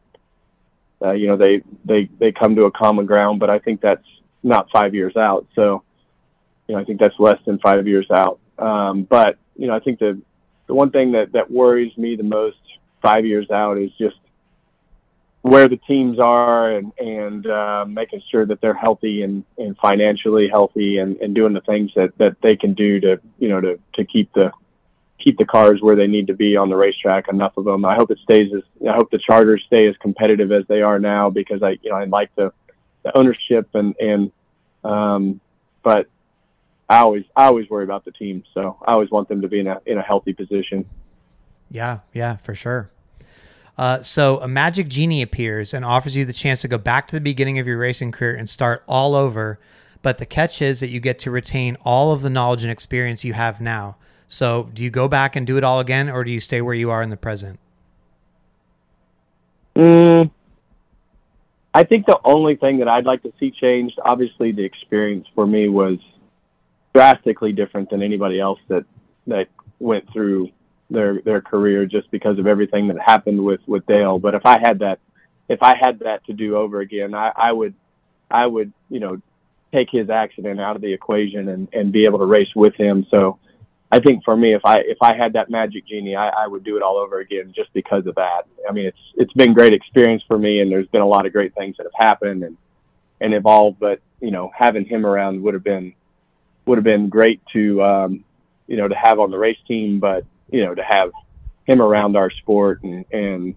uh, 1.01 1.11
you 1.11 1.27
know 1.27 1.37
they 1.37 1.61
they 1.85 2.09
they 2.19 2.31
come 2.31 2.55
to 2.55 2.63
a 2.63 2.71
common 2.71 3.05
ground, 3.05 3.39
but 3.39 3.49
I 3.49 3.59
think 3.59 3.81
that's 3.81 4.05
not 4.43 4.69
five 4.71 4.95
years 4.95 5.15
out. 5.15 5.47
So 5.55 5.83
you 6.67 6.75
know, 6.75 6.81
I 6.81 6.83
think 6.83 6.99
that's 6.99 7.15
less 7.19 7.39
than 7.45 7.59
five 7.59 7.87
years 7.87 8.07
out. 8.11 8.39
Um, 8.57 9.03
but 9.03 9.37
you 9.55 9.67
know, 9.67 9.75
I 9.75 9.79
think 9.79 9.99
the 9.99 10.19
the 10.67 10.73
one 10.73 10.91
thing 10.91 11.13
that 11.13 11.31
that 11.33 11.49
worries 11.49 11.95
me 11.97 12.15
the 12.15 12.23
most 12.23 12.57
five 13.01 13.25
years 13.25 13.49
out 13.49 13.77
is 13.77 13.91
just 13.97 14.17
where 15.41 15.67
the 15.67 15.77
teams 15.77 16.19
are 16.19 16.71
and 16.71 16.91
and 16.97 17.47
uh, 17.47 17.85
making 17.87 18.21
sure 18.29 18.45
that 18.45 18.59
they're 18.61 18.73
healthy 18.73 19.23
and 19.23 19.43
and 19.57 19.77
financially 19.77 20.47
healthy 20.49 20.97
and 20.99 21.17
and 21.17 21.33
doing 21.33 21.53
the 21.53 21.61
things 21.61 21.91
that 21.95 22.17
that 22.17 22.35
they 22.41 22.55
can 22.55 22.73
do 22.73 22.99
to 22.99 23.19
you 23.39 23.49
know 23.49 23.61
to 23.61 23.79
to 23.95 24.05
keep 24.05 24.31
the 24.33 24.51
keep 25.19 25.37
the 25.37 25.45
cars 25.45 25.81
where 25.81 25.95
they 25.95 26.07
need 26.07 26.27
to 26.27 26.33
be 26.33 26.55
on 26.55 26.69
the 26.69 26.75
racetrack 26.75 27.27
enough 27.27 27.57
of 27.57 27.65
them. 27.65 27.85
I 27.85 27.95
hope 27.95 28.11
it 28.11 28.19
stays 28.19 28.53
as 28.53 28.63
i 28.87 28.93
hope 28.93 29.09
the 29.09 29.17
charters 29.17 29.63
stay 29.65 29.87
as 29.87 29.95
competitive 29.97 30.51
as 30.51 30.63
they 30.67 30.81
are 30.81 30.99
now 30.99 31.29
because 31.29 31.63
i 31.63 31.71
you 31.81 31.89
know 31.89 31.95
i 31.95 32.05
like 32.05 32.33
the 32.35 32.51
the 33.03 33.15
ownership 33.17 33.67
and 33.73 33.95
and 33.99 34.31
um 34.83 35.39
but 35.83 36.07
I 36.89 36.99
always 36.99 37.25
I 37.35 37.45
always 37.45 37.69
worry 37.69 37.83
about 37.83 38.05
the 38.05 38.11
team, 38.11 38.43
so 38.53 38.77
I 38.85 38.93
always 38.93 39.11
want 39.11 39.27
them 39.27 39.41
to 39.41 39.47
be 39.47 39.59
in 39.59 39.67
a 39.67 39.81
in 39.85 39.97
a 39.97 40.01
healthy 40.01 40.33
position. 40.33 40.85
Yeah, 41.69 41.99
yeah, 42.13 42.37
for 42.37 42.55
sure. 42.55 42.89
Uh, 43.77 44.01
so 44.01 44.39
a 44.39 44.47
magic 44.47 44.87
genie 44.87 45.21
appears 45.21 45.73
and 45.73 45.85
offers 45.85 46.15
you 46.15 46.25
the 46.25 46.33
chance 46.33 46.61
to 46.61 46.67
go 46.67 46.77
back 46.77 47.07
to 47.07 47.15
the 47.15 47.21
beginning 47.21 47.59
of 47.59 47.67
your 47.67 47.77
racing 47.77 48.11
career 48.11 48.35
and 48.35 48.49
start 48.49 48.83
all 48.87 49.13
over. 49.13 49.59
But 50.01 50.17
the 50.17 50.25
catch 50.25 50.61
is 50.61 50.79
that 50.79 50.87
you 50.87 50.99
get 50.99 51.19
to 51.19 51.31
retain 51.31 51.77
all 51.83 52.11
of 52.11 52.21
the 52.21 52.29
knowledge 52.29 52.63
and 52.63 52.71
experience 52.71 53.23
you 53.23 53.33
have 53.33 53.61
now. 53.61 53.97
So 54.27 54.69
do 54.73 54.83
you 54.83 54.89
go 54.89 55.07
back 55.07 55.35
and 55.35 55.45
do 55.45 55.57
it 55.57 55.63
all 55.63 55.79
again, 55.79 56.09
or 56.09 56.23
do 56.23 56.31
you 56.31 56.39
stay 56.39 56.61
where 56.61 56.73
you 56.73 56.89
are 56.89 57.01
in 57.01 57.09
the 57.09 57.17
present? 57.17 57.59
Mm, 59.75 60.31
I 61.73 61.83
think 61.83 62.07
the 62.07 62.19
only 62.25 62.55
thing 62.55 62.79
that 62.79 62.87
I'd 62.87 63.05
like 63.05 63.21
to 63.23 63.33
see 63.39 63.51
changed, 63.51 63.99
obviously, 64.03 64.51
the 64.51 64.63
experience 64.63 65.27
for 65.35 65.45
me 65.45 65.69
was 65.69 65.99
drastically 66.93 67.51
different 67.51 67.89
than 67.89 68.01
anybody 68.01 68.39
else 68.39 68.59
that 68.67 68.85
that 69.27 69.47
went 69.79 70.11
through 70.11 70.49
their 70.89 71.21
their 71.21 71.41
career 71.41 71.85
just 71.85 72.09
because 72.11 72.39
of 72.39 72.47
everything 72.47 72.87
that 72.87 72.97
happened 72.99 73.43
with 73.43 73.61
with 73.67 73.85
Dale. 73.85 74.19
But 74.19 74.35
if 74.35 74.45
I 74.45 74.59
had 74.59 74.79
that, 74.79 74.99
if 75.49 75.61
I 75.61 75.75
had 75.79 75.99
that 75.99 76.25
to 76.25 76.33
do 76.33 76.57
over 76.57 76.79
again, 76.79 77.13
I, 77.13 77.31
I 77.35 77.51
would 77.51 77.73
I 78.31 78.45
would 78.45 78.71
you 78.89 78.99
know 78.99 79.21
take 79.73 79.89
his 79.91 80.09
accident 80.09 80.59
out 80.59 80.75
of 80.75 80.81
the 80.81 80.93
equation 80.93 81.49
and 81.49 81.67
and 81.73 81.91
be 81.91 82.05
able 82.05 82.19
to 82.19 82.25
race 82.25 82.53
with 82.55 82.75
him. 82.75 83.05
So 83.11 83.39
I 83.91 83.99
think 83.99 84.23
for 84.23 84.35
me, 84.35 84.53
if 84.53 84.65
I 84.65 84.79
if 84.79 84.97
I 85.01 85.15
had 85.15 85.33
that 85.33 85.49
magic 85.49 85.87
genie, 85.87 86.15
I, 86.15 86.29
I 86.29 86.47
would 86.47 86.63
do 86.63 86.75
it 86.77 86.83
all 86.83 86.97
over 86.97 87.19
again 87.19 87.53
just 87.55 87.71
because 87.73 88.05
of 88.05 88.15
that. 88.15 88.43
I 88.67 88.71
mean, 88.73 88.85
it's 88.85 88.97
it's 89.15 89.33
been 89.33 89.53
great 89.53 89.73
experience 89.73 90.23
for 90.27 90.37
me, 90.37 90.59
and 90.59 90.71
there's 90.71 90.87
been 90.87 91.01
a 91.01 91.07
lot 91.07 91.25
of 91.25 91.33
great 91.33 91.53
things 91.55 91.75
that 91.77 91.83
have 91.83 92.07
happened 92.07 92.43
and 92.43 92.57
and 93.21 93.33
evolved. 93.33 93.79
But 93.79 94.01
you 94.19 94.31
know, 94.31 94.51
having 94.55 94.85
him 94.85 95.05
around 95.05 95.41
would 95.43 95.53
have 95.53 95.63
been 95.63 95.93
would 96.67 96.77
have 96.77 96.83
been 96.83 97.09
great 97.09 97.41
to 97.53 97.81
um, 97.81 98.23
you 98.67 98.77
know 98.77 98.87
to 98.87 98.95
have 98.95 99.19
on 99.19 99.31
the 99.31 99.37
race 99.37 99.57
team, 99.67 99.99
but 99.99 100.25
you 100.51 100.63
know 100.63 100.75
to 100.75 100.83
have 100.83 101.11
him 101.65 101.81
around 101.81 102.15
our 102.15 102.29
sport 102.29 102.83
and 102.83 103.05
and 103.11 103.55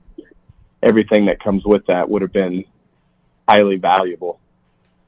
everything 0.83 1.26
that 1.26 1.40
comes 1.40 1.64
with 1.64 1.85
that 1.87 2.09
would 2.09 2.23
have 2.23 2.33
been 2.33 2.64
highly 3.49 3.76
valuable. 3.76 4.40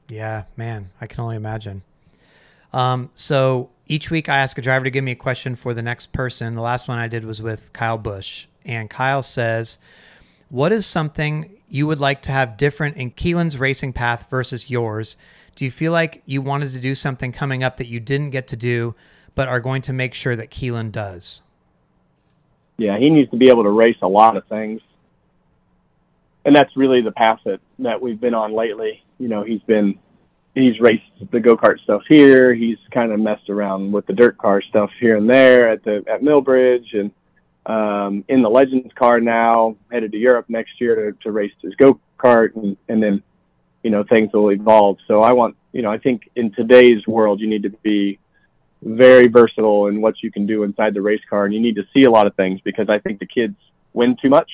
Yeah, 0.09 0.43
man, 0.55 0.91
I 1.01 1.07
can 1.07 1.21
only 1.21 1.35
imagine. 1.35 1.81
Um, 2.71 3.09
so 3.15 3.69
each 3.87 4.11
week 4.11 4.29
I 4.29 4.37
ask 4.37 4.57
a 4.57 4.61
driver 4.61 4.83
to 4.83 4.91
give 4.91 5.03
me 5.03 5.11
a 5.11 5.15
question 5.15 5.55
for 5.55 5.73
the 5.73 5.81
next 5.81 6.13
person. 6.13 6.55
The 6.55 6.61
last 6.61 6.87
one 6.87 6.97
I 6.97 7.07
did 7.07 7.25
was 7.25 7.41
with 7.41 7.71
Kyle 7.73 7.97
Busch, 7.97 8.47
and 8.65 8.89
Kyle 8.89 9.23
says, 9.23 9.77
"What 10.49 10.71
is 10.71 10.85
something 10.85 11.57
you 11.69 11.87
would 11.87 11.99
like 11.99 12.21
to 12.23 12.31
have 12.31 12.57
different 12.57 12.97
in 12.97 13.11
Keelan's 13.11 13.57
racing 13.57 13.93
path 13.93 14.27
versus 14.29 14.69
yours? 14.69 15.15
Do 15.55 15.65
you 15.65 15.71
feel 15.71 15.91
like 15.91 16.23
you 16.25 16.41
wanted 16.41 16.71
to 16.71 16.79
do 16.79 16.95
something 16.95 17.31
coming 17.31 17.63
up 17.63 17.77
that 17.77 17.87
you 17.87 17.99
didn't 17.99 18.31
get 18.31 18.47
to 18.49 18.55
do, 18.55 18.95
but 19.35 19.47
are 19.47 19.59
going 19.59 19.81
to 19.83 19.93
make 19.93 20.13
sure 20.13 20.35
that 20.35 20.49
Keelan 20.49 20.91
does?" 20.91 21.41
Yeah, 22.77 22.97
he 22.97 23.09
needs 23.09 23.29
to 23.31 23.37
be 23.37 23.49
able 23.49 23.63
to 23.63 23.69
race 23.69 23.97
a 24.01 24.07
lot 24.07 24.35
of 24.35 24.45
things. 24.47 24.81
And 26.45 26.55
that's 26.55 26.75
really 26.75 27.01
the 27.01 27.11
path 27.11 27.39
that, 27.45 27.61
that 27.79 28.01
we've 28.01 28.19
been 28.19 28.33
on 28.33 28.53
lately. 28.53 29.03
You 29.19 29.27
know, 29.27 29.43
he's 29.43 29.61
been 29.61 29.99
he's 30.55 30.79
raced 30.79 31.03
the 31.31 31.39
go 31.39 31.55
kart 31.55 31.79
stuff 31.81 32.01
here. 32.07 32.53
He's 32.53 32.77
kind 32.91 33.11
of 33.11 33.19
messed 33.19 33.49
around 33.49 33.91
with 33.91 34.05
the 34.05 34.13
dirt 34.13 34.37
car 34.37 34.61
stuff 34.61 34.91
here 34.99 35.17
and 35.17 35.29
there 35.29 35.69
at 35.69 35.83
the 35.83 36.03
at 36.07 36.21
Millbridge 36.21 36.93
and 36.93 37.11
um, 37.65 38.25
in 38.27 38.41
the 38.41 38.49
Legends 38.49 38.93
car 38.95 39.19
now. 39.19 39.75
Headed 39.91 40.11
to 40.11 40.17
Europe 40.17 40.45
next 40.49 40.81
year 40.81 41.11
to, 41.11 41.17
to 41.23 41.31
race 41.31 41.53
his 41.61 41.75
go 41.75 41.99
kart 42.17 42.55
and 42.55 42.75
and 42.89 43.01
then 43.01 43.23
you 43.83 43.89
know 43.89 44.03
things 44.03 44.31
will 44.33 44.51
evolve. 44.51 44.97
So 45.07 45.21
I 45.21 45.33
want 45.33 45.55
you 45.71 45.81
know 45.81 45.91
I 45.91 45.99
think 45.99 46.29
in 46.35 46.51
today's 46.51 47.05
world 47.05 47.39
you 47.39 47.47
need 47.47 47.63
to 47.63 47.69
be 47.69 48.19
very 48.81 49.27
versatile 49.27 49.87
in 49.87 50.01
what 50.01 50.21
you 50.21 50.31
can 50.31 50.45
do 50.45 50.63
inside 50.63 50.93
the 50.93 51.01
race 51.01 51.21
car, 51.29 51.45
and 51.45 51.53
you 51.53 51.59
need 51.59 51.75
to 51.75 51.85
see 51.93 52.03
a 52.03 52.11
lot 52.11 52.27
of 52.27 52.35
things 52.35 52.59
because 52.61 52.89
I 52.89 52.99
think 52.99 53.19
the 53.19 53.25
kids 53.25 53.55
win 53.93 54.17
too 54.21 54.29
much 54.29 54.49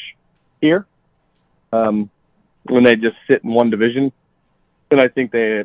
here 0.62 0.86
um, 1.72 2.10
when 2.64 2.84
they 2.84 2.96
just 2.96 3.16
sit 3.30 3.44
in 3.44 3.52
one 3.52 3.70
division. 3.70 4.12
And 4.92 5.00
I 5.00 5.08
think 5.08 5.32
they, 5.32 5.64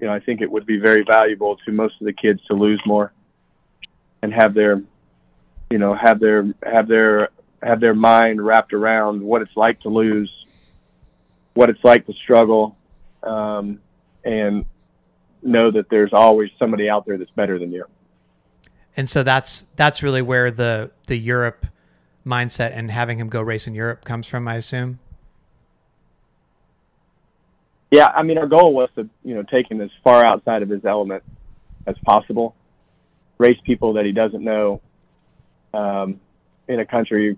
you 0.00 0.06
know, 0.06 0.12
I 0.12 0.20
think 0.20 0.40
it 0.40 0.50
would 0.50 0.66
be 0.66 0.78
very 0.78 1.04
valuable 1.04 1.56
to 1.64 1.72
most 1.72 1.94
of 2.00 2.06
the 2.06 2.12
kids 2.12 2.40
to 2.46 2.54
lose 2.54 2.80
more 2.86 3.12
and 4.22 4.32
have 4.32 4.54
their, 4.54 4.82
you 5.70 5.78
know, 5.78 5.94
have 5.94 6.20
their 6.20 6.54
have 6.62 6.88
their 6.88 7.28
have 7.62 7.80
their 7.80 7.94
mind 7.94 8.44
wrapped 8.44 8.72
around 8.72 9.22
what 9.22 9.42
it's 9.42 9.56
like 9.56 9.80
to 9.80 9.88
lose, 9.88 10.30
what 11.54 11.70
it's 11.70 11.82
like 11.84 12.06
to 12.06 12.12
struggle, 12.14 12.76
um, 13.22 13.80
and 14.24 14.64
know 15.42 15.70
that 15.70 15.88
there's 15.90 16.12
always 16.12 16.50
somebody 16.58 16.88
out 16.88 17.06
there 17.06 17.18
that's 17.18 17.30
better 17.32 17.58
than 17.58 17.72
you. 17.72 17.84
And 18.96 19.08
so 19.08 19.22
that's 19.22 19.64
that's 19.76 20.02
really 20.02 20.22
where 20.22 20.50
the 20.50 20.90
the 21.06 21.16
Europe 21.16 21.66
mindset 22.26 22.72
and 22.74 22.90
having 22.90 23.18
him 23.18 23.28
go 23.28 23.40
race 23.40 23.66
in 23.66 23.74
Europe 23.74 24.04
comes 24.04 24.26
from, 24.26 24.46
I 24.46 24.56
assume. 24.56 24.98
Yeah, 27.90 28.06
I 28.06 28.22
mean, 28.22 28.38
our 28.38 28.46
goal 28.46 28.72
was 28.72 28.88
to 28.96 29.08
you 29.24 29.34
know 29.34 29.42
take 29.42 29.70
him 29.70 29.80
as 29.80 29.90
far 30.04 30.24
outside 30.24 30.62
of 30.62 30.68
his 30.68 30.84
element 30.84 31.22
as 31.86 31.96
possible, 32.04 32.54
race 33.38 33.58
people 33.64 33.94
that 33.94 34.04
he 34.04 34.12
doesn't 34.12 34.42
know, 34.42 34.80
um, 35.74 36.20
in 36.68 36.80
a 36.80 36.86
country 36.86 37.36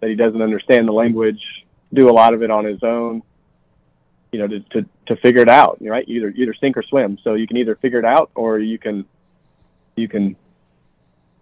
that 0.00 0.10
he 0.10 0.16
doesn't 0.16 0.42
understand 0.42 0.86
the 0.88 0.92
language, 0.92 1.40
do 1.92 2.08
a 2.08 2.12
lot 2.12 2.34
of 2.34 2.42
it 2.42 2.50
on 2.50 2.64
his 2.64 2.82
own, 2.82 3.22
you 4.32 4.38
know, 4.38 4.46
to 4.46 4.60
to, 4.60 4.86
to 5.06 5.16
figure 5.16 5.42
it 5.42 5.48
out. 5.48 5.78
Right, 5.80 6.04
either 6.08 6.28
either 6.30 6.54
sink 6.54 6.76
or 6.76 6.82
swim. 6.82 7.18
So 7.22 7.34
you 7.34 7.46
can 7.46 7.56
either 7.56 7.76
figure 7.76 7.98
it 7.98 8.04
out 8.04 8.30
or 8.34 8.58
you 8.58 8.78
can 8.78 9.04
you 9.96 10.08
can 10.08 10.36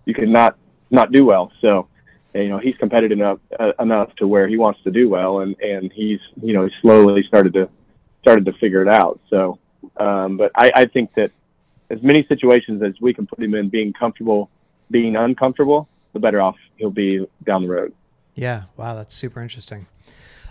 you 0.04 0.14
can 0.14 0.32
not 0.32 0.56
not 0.90 1.12
do 1.12 1.24
well. 1.24 1.52
So 1.60 1.88
you 2.34 2.48
know 2.48 2.58
he's 2.58 2.76
competitive 2.76 3.18
enough 3.18 3.38
uh, 3.58 3.72
enough 3.80 4.14
to 4.16 4.26
where 4.26 4.48
he 4.48 4.56
wants 4.56 4.80
to 4.84 4.90
do 4.90 5.08
well, 5.08 5.40
and 5.40 5.58
and 5.60 5.92
he's 5.92 6.20
you 6.42 6.54
know 6.54 6.64
he 6.64 6.72
slowly 6.80 7.22
started 7.26 7.52
to 7.54 7.68
started 8.22 8.44
to 8.46 8.52
figure 8.54 8.82
it 8.82 8.88
out. 8.88 9.20
So, 9.30 9.58
um, 9.96 10.36
but 10.36 10.50
I, 10.56 10.70
I 10.74 10.86
think 10.86 11.14
that 11.14 11.30
as 11.90 12.02
many 12.02 12.26
situations 12.28 12.82
as 12.82 12.94
we 13.00 13.14
can 13.14 13.26
put 13.26 13.42
him 13.42 13.54
in, 13.54 13.68
being 13.68 13.92
comfortable, 13.92 14.50
being 14.90 15.16
uncomfortable, 15.16 15.88
the 16.12 16.18
better 16.18 16.40
off 16.40 16.56
he'll 16.76 16.90
be 16.90 17.26
down 17.44 17.62
the 17.62 17.68
road. 17.68 17.92
Yeah. 18.34 18.64
Wow. 18.76 18.94
That's 18.94 19.14
super 19.14 19.42
interesting. 19.42 19.86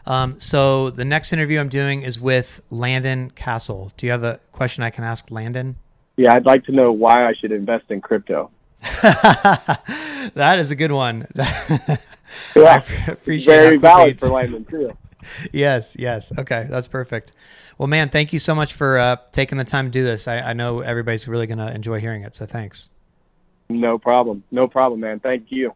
Um, 0.08 0.40
so 0.40 0.90
the 0.90 1.04
next 1.04 1.34
interview 1.34 1.60
I'm 1.60 1.68
doing 1.68 2.02
is 2.02 2.18
with 2.20 2.62
Landon 2.72 3.32
Cassill. 3.36 3.92
Do 3.98 4.06
you 4.06 4.14
have 4.14 4.24
a 4.24 4.40
question 4.54 4.82
I 4.84 4.90
can 4.90 5.04
ask 5.04 5.30
Landon? 5.30 5.76
Yeah, 6.16 6.34
I'd 6.34 6.46
like 6.46 6.64
to 6.66 6.72
know 6.72 6.94
why 6.94 7.28
I 7.28 7.34
should 7.34 7.52
invest 7.52 7.92
in 7.92 8.00
crypto. 8.00 8.50
that 9.04 10.56
is 10.60 10.72
a 10.72 10.76
good 10.76 10.94
one. 10.94 11.28
yeah, 12.56 12.84
appreciate 13.08 13.46
very 13.46 13.78
valid 13.78 14.18
for 14.18 14.30
Landon 14.30 14.64
too. 14.64 14.96
yes, 15.52 15.94
yes. 16.00 16.32
Okay, 16.40 16.66
that's 16.70 16.88
perfect. 16.88 17.34
Well, 17.78 17.88
man, 17.88 18.10
thank 18.10 18.32
you 18.32 18.40
so 18.40 18.56
much 18.56 18.74
for 18.74 18.98
uh, 18.98 19.18
taking 19.34 19.58
the 19.58 19.66
time 19.66 19.86
to 19.88 19.92
do 19.92 20.04
this. 20.04 20.28
I, 20.28 20.40
I 20.40 20.54
know 20.54 20.80
everybody's 20.80 21.28
really 21.28 21.48
going 21.48 21.60
to 21.60 21.74
enjoy 21.74 22.00
hearing 22.00 22.24
it, 22.24 22.34
so 22.34 22.46
thanks. 22.46 22.90
No 23.70 23.98
problem. 23.98 24.44
No 24.52 24.68
problem, 24.68 25.02
man. 25.02 25.20
Thank 25.20 25.48
you. 25.50 25.74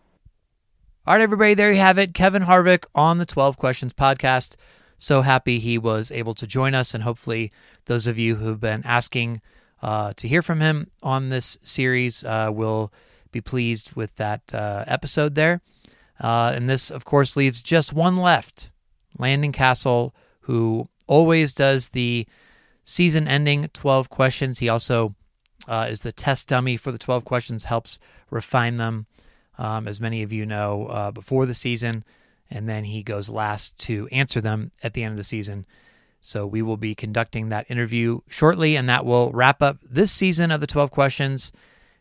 All 1.08 1.15
right, 1.15 1.24
everybody, 1.24 1.55
there 1.55 1.72
you 1.72 1.79
have 1.79 1.98
it. 1.98 2.13
Kevin 2.13 2.43
Harvick 2.43 2.86
on 2.93 3.17
the 3.17 3.25
12 3.25 3.58
Questions 3.58 3.91
podcast. 3.91 4.55
So 5.00 5.24
happy 5.24 5.58
he 5.58 5.79
was 5.79 6.12
able 6.12 6.36
to 6.36 6.46
join 6.46 6.75
us, 6.75 6.93
and 6.93 7.03
hopefully, 7.03 7.51
those 7.86 8.05
of 8.05 8.20
you 8.20 8.36
who've 8.36 8.60
been 8.60 8.84
asking 8.86 9.41
uh, 9.81 10.13
to 10.17 10.27
hear 10.27 10.43
from 10.43 10.60
him 10.60 10.91
on 11.01 11.29
this 11.29 11.58
series 11.63 12.24
uh, 12.24 12.51
will 12.53 12.93
be 13.31 13.41
pleased 13.41 13.93
with 13.93 14.15
that 14.17 14.53
uh, 14.53 14.84
episode 14.86 15.34
there. 15.34 15.62
Uh, 16.20 16.53
and 16.55 16.70
this, 16.70 16.91
of 16.91 17.03
course, 17.03 17.36
leaves 17.36 17.63
just 17.63 17.93
one 17.93 18.17
left 18.17 18.70
Landon 19.17 19.51
Cassill, 19.51 20.12
who 20.41 20.88
always 21.08 21.55
does 21.55 21.88
the 21.88 22.27
season 22.84 23.27
ending 23.27 23.67
12 23.74 24.12
questions. 24.12 24.60
He 24.60 24.70
also 24.70 25.15
uh, 25.67 25.88
is 25.89 26.01
the 26.01 26.12
test 26.12 26.48
dummy 26.48 26.77
for 26.77 26.91
the 26.91 27.00
12 27.00 27.25
questions, 27.25 27.63
helps 27.63 27.98
refine 28.29 28.77
them, 28.77 29.08
um, 29.62 29.88
as 29.88 30.01
many 30.01 30.24
of 30.24 30.34
you 30.34 30.44
know, 30.44 30.88
uh, 30.88 31.12
before 31.12 31.46
the 31.46 31.53
season. 31.53 32.03
And 32.50 32.68
then 32.68 32.84
he 32.84 33.03
goes 33.03 33.30
last 33.30 33.77
to 33.82 34.08
answer 34.12 34.41
them 34.41 34.72
at 34.82 34.96
the 34.96 35.03
end 35.03 35.12
of 35.12 35.18
the 35.18 35.24
season. 35.24 35.68
So 36.20 36.48
we 36.48 36.63
will 36.63 36.77
be 36.77 36.96
conducting 36.96 37.50
that 37.50 37.70
interview 37.70 38.22
shortly, 38.27 38.75
and 38.75 38.89
that 38.89 39.06
will 39.06 39.32
wrap 39.32 39.62
up 39.62 39.77
this 39.88 40.12
season 40.12 40.50
of 40.51 40.62
the 40.62 40.68
12 40.68 40.89
questions. 40.89 41.51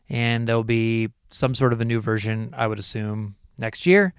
And 0.08 0.48
there'll 0.48 0.64
be 0.64 1.10
some 1.28 1.54
sort 1.54 1.74
of 1.74 1.80
a 1.82 1.84
new 1.84 2.00
version, 2.00 2.52
I 2.56 2.66
would 2.66 2.78
assume, 2.78 3.36
next 3.58 3.86
year. 3.86 4.14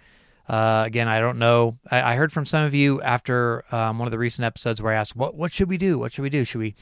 Uh, 0.48 0.84
again, 0.86 1.08
I 1.08 1.20
don't 1.20 1.40
know. 1.40 1.80
I, 1.90 2.14
I, 2.14 2.16
heard 2.16 2.32
from 2.32 2.46
some 2.46 2.64
of 2.64 2.74
you 2.74 3.02
after 3.02 3.64
um, 3.74 4.00
one 4.00 4.08
of 4.08 4.12
the 4.12 4.18
recent 4.18 4.46
episodes 4.46 4.82
where 4.82 4.92
I 4.92 4.96
asked, 4.96 5.16
"What 5.16 5.36
what 5.36 5.54
should 5.54 5.70
we 5.70 5.78
do? 5.78 5.98
What 6.00 6.12
should 6.12 6.24
we 6.24 6.30
do? 6.30 6.44
Should 6.44 6.60
we 6.60 6.76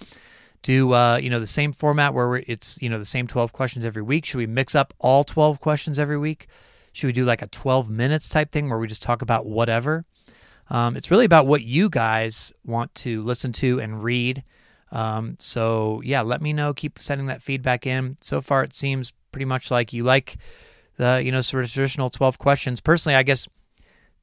do 0.61 0.93
uh, 0.93 1.17
you 1.17 1.29
know 1.29 1.39
the 1.39 1.47
same 1.47 1.73
format 1.73 2.13
where 2.13 2.35
it's 2.35 2.81
you 2.81 2.89
know 2.89 2.99
the 2.99 3.05
same 3.05 3.27
twelve 3.27 3.53
questions 3.53 3.85
every 3.85 4.01
week? 4.01 4.25
Should 4.25 4.37
we 4.37 4.47
mix 4.47 4.75
up 4.75 4.93
all 4.99 5.23
twelve 5.23 5.59
questions 5.59 5.99
every 5.99 6.17
week? 6.17 6.47
Should 6.91 7.07
we 7.07 7.13
do 7.13 7.25
like 7.25 7.41
a 7.41 7.47
twelve 7.47 7.89
minutes 7.89 8.29
type 8.29 8.51
thing 8.51 8.69
where 8.69 8.79
we 8.79 8.87
just 8.87 9.03
talk 9.03 9.21
about 9.21 9.45
whatever?" 9.45 10.05
Um, 10.69 10.95
it's 10.95 11.09
really 11.09 11.25
about 11.25 11.47
what 11.47 11.63
you 11.63 11.89
guys 11.89 12.53
want 12.63 12.93
to 12.95 13.23
listen 13.23 13.51
to 13.53 13.79
and 13.79 14.03
read. 14.03 14.43
Um, 14.91 15.35
so 15.39 16.01
yeah, 16.03 16.21
let 16.21 16.41
me 16.41 16.53
know. 16.53 16.73
Keep 16.73 16.99
sending 16.99 17.27
that 17.27 17.41
feedback 17.41 17.87
in. 17.87 18.17
So 18.21 18.41
far, 18.41 18.63
it 18.63 18.75
seems 18.75 19.11
pretty 19.31 19.45
much 19.45 19.71
like 19.71 19.93
you 19.93 20.03
like 20.03 20.37
the 20.97 21.21
you 21.23 21.31
know 21.31 21.41
sort 21.41 21.63
of 21.63 21.71
traditional 21.71 22.09
12 22.09 22.39
questions 22.39 22.81
personally 22.81 23.15
i 23.15 23.21
guess 23.21 23.47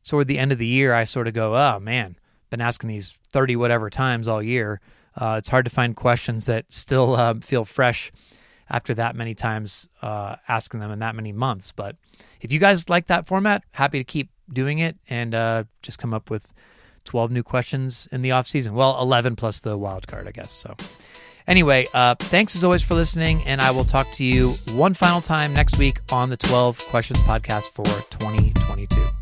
toward 0.07 0.28
the 0.28 0.38
end 0.38 0.52
of 0.52 0.59
the 0.59 0.66
year, 0.66 0.95
I 0.95 1.05
sort 1.05 1.26
of 1.26 1.35
go, 1.35 1.55
oh 1.55 1.78
man, 1.81 2.16
been 2.49 2.61
asking 2.61 2.88
these 2.88 3.19
30 3.33 3.57
whatever 3.57 3.90
times 3.90 4.28
all 4.28 4.43
year. 4.43 4.81
Uh, 5.16 5.37
it's 5.38 5.49
hard 5.49 5.64
to 5.64 5.70
find 5.70 5.96
questions 5.96 6.46
that 6.46 6.66
still 6.68 7.14
uh, 7.16 7.35
feel 7.35 7.64
fresh 7.64 8.12
after 8.68 8.94
that 8.94 9.14
many 9.14 9.35
times 9.35 9.88
uh, 10.02 10.37
asking 10.49 10.80
them 10.80 10.90
in 10.90 10.99
that 10.99 11.14
many 11.14 11.32
months. 11.32 11.73
But 11.73 11.96
if 12.40 12.52
you 12.52 12.58
guys 12.58 12.88
like 12.88 13.06
that 13.06 13.26
format, 13.26 13.64
happy 13.73 13.99
to 13.99 14.04
keep 14.04 14.30
doing 14.52 14.78
it 14.78 14.96
and 15.08 15.35
uh, 15.35 15.64
just 15.82 15.99
come 15.99 16.12
up 16.12 16.30
with 16.30 16.52
12 17.04 17.30
new 17.30 17.42
questions 17.42 18.08
in 18.12 18.23
the 18.23 18.32
off 18.32 18.46
season. 18.46 18.75
Well, 18.75 19.00
11 19.00 19.37
plus 19.37 19.61
the 19.61 19.78
wild 19.78 20.06
card, 20.06 20.26
I 20.26 20.32
guess. 20.32 20.52
So 20.52 20.75
anyway, 21.46 21.87
uh, 21.94 22.16
thanks 22.16 22.56
as 22.56 22.64
always 22.64 22.82
for 22.82 22.94
listening, 22.94 23.42
and 23.46 23.61
I 23.61 23.70
will 23.70 23.85
talk 23.85 24.11
to 24.14 24.25
you 24.25 24.50
one 24.73 24.94
final 24.94 25.20
time 25.20 25.54
next 25.54 25.78
week 25.78 26.00
on 26.12 26.30
the 26.30 26.37
12 26.37 26.78
Questions 26.88 27.20
podcast 27.20 27.70
for 27.70 27.85
2022. 27.85 29.15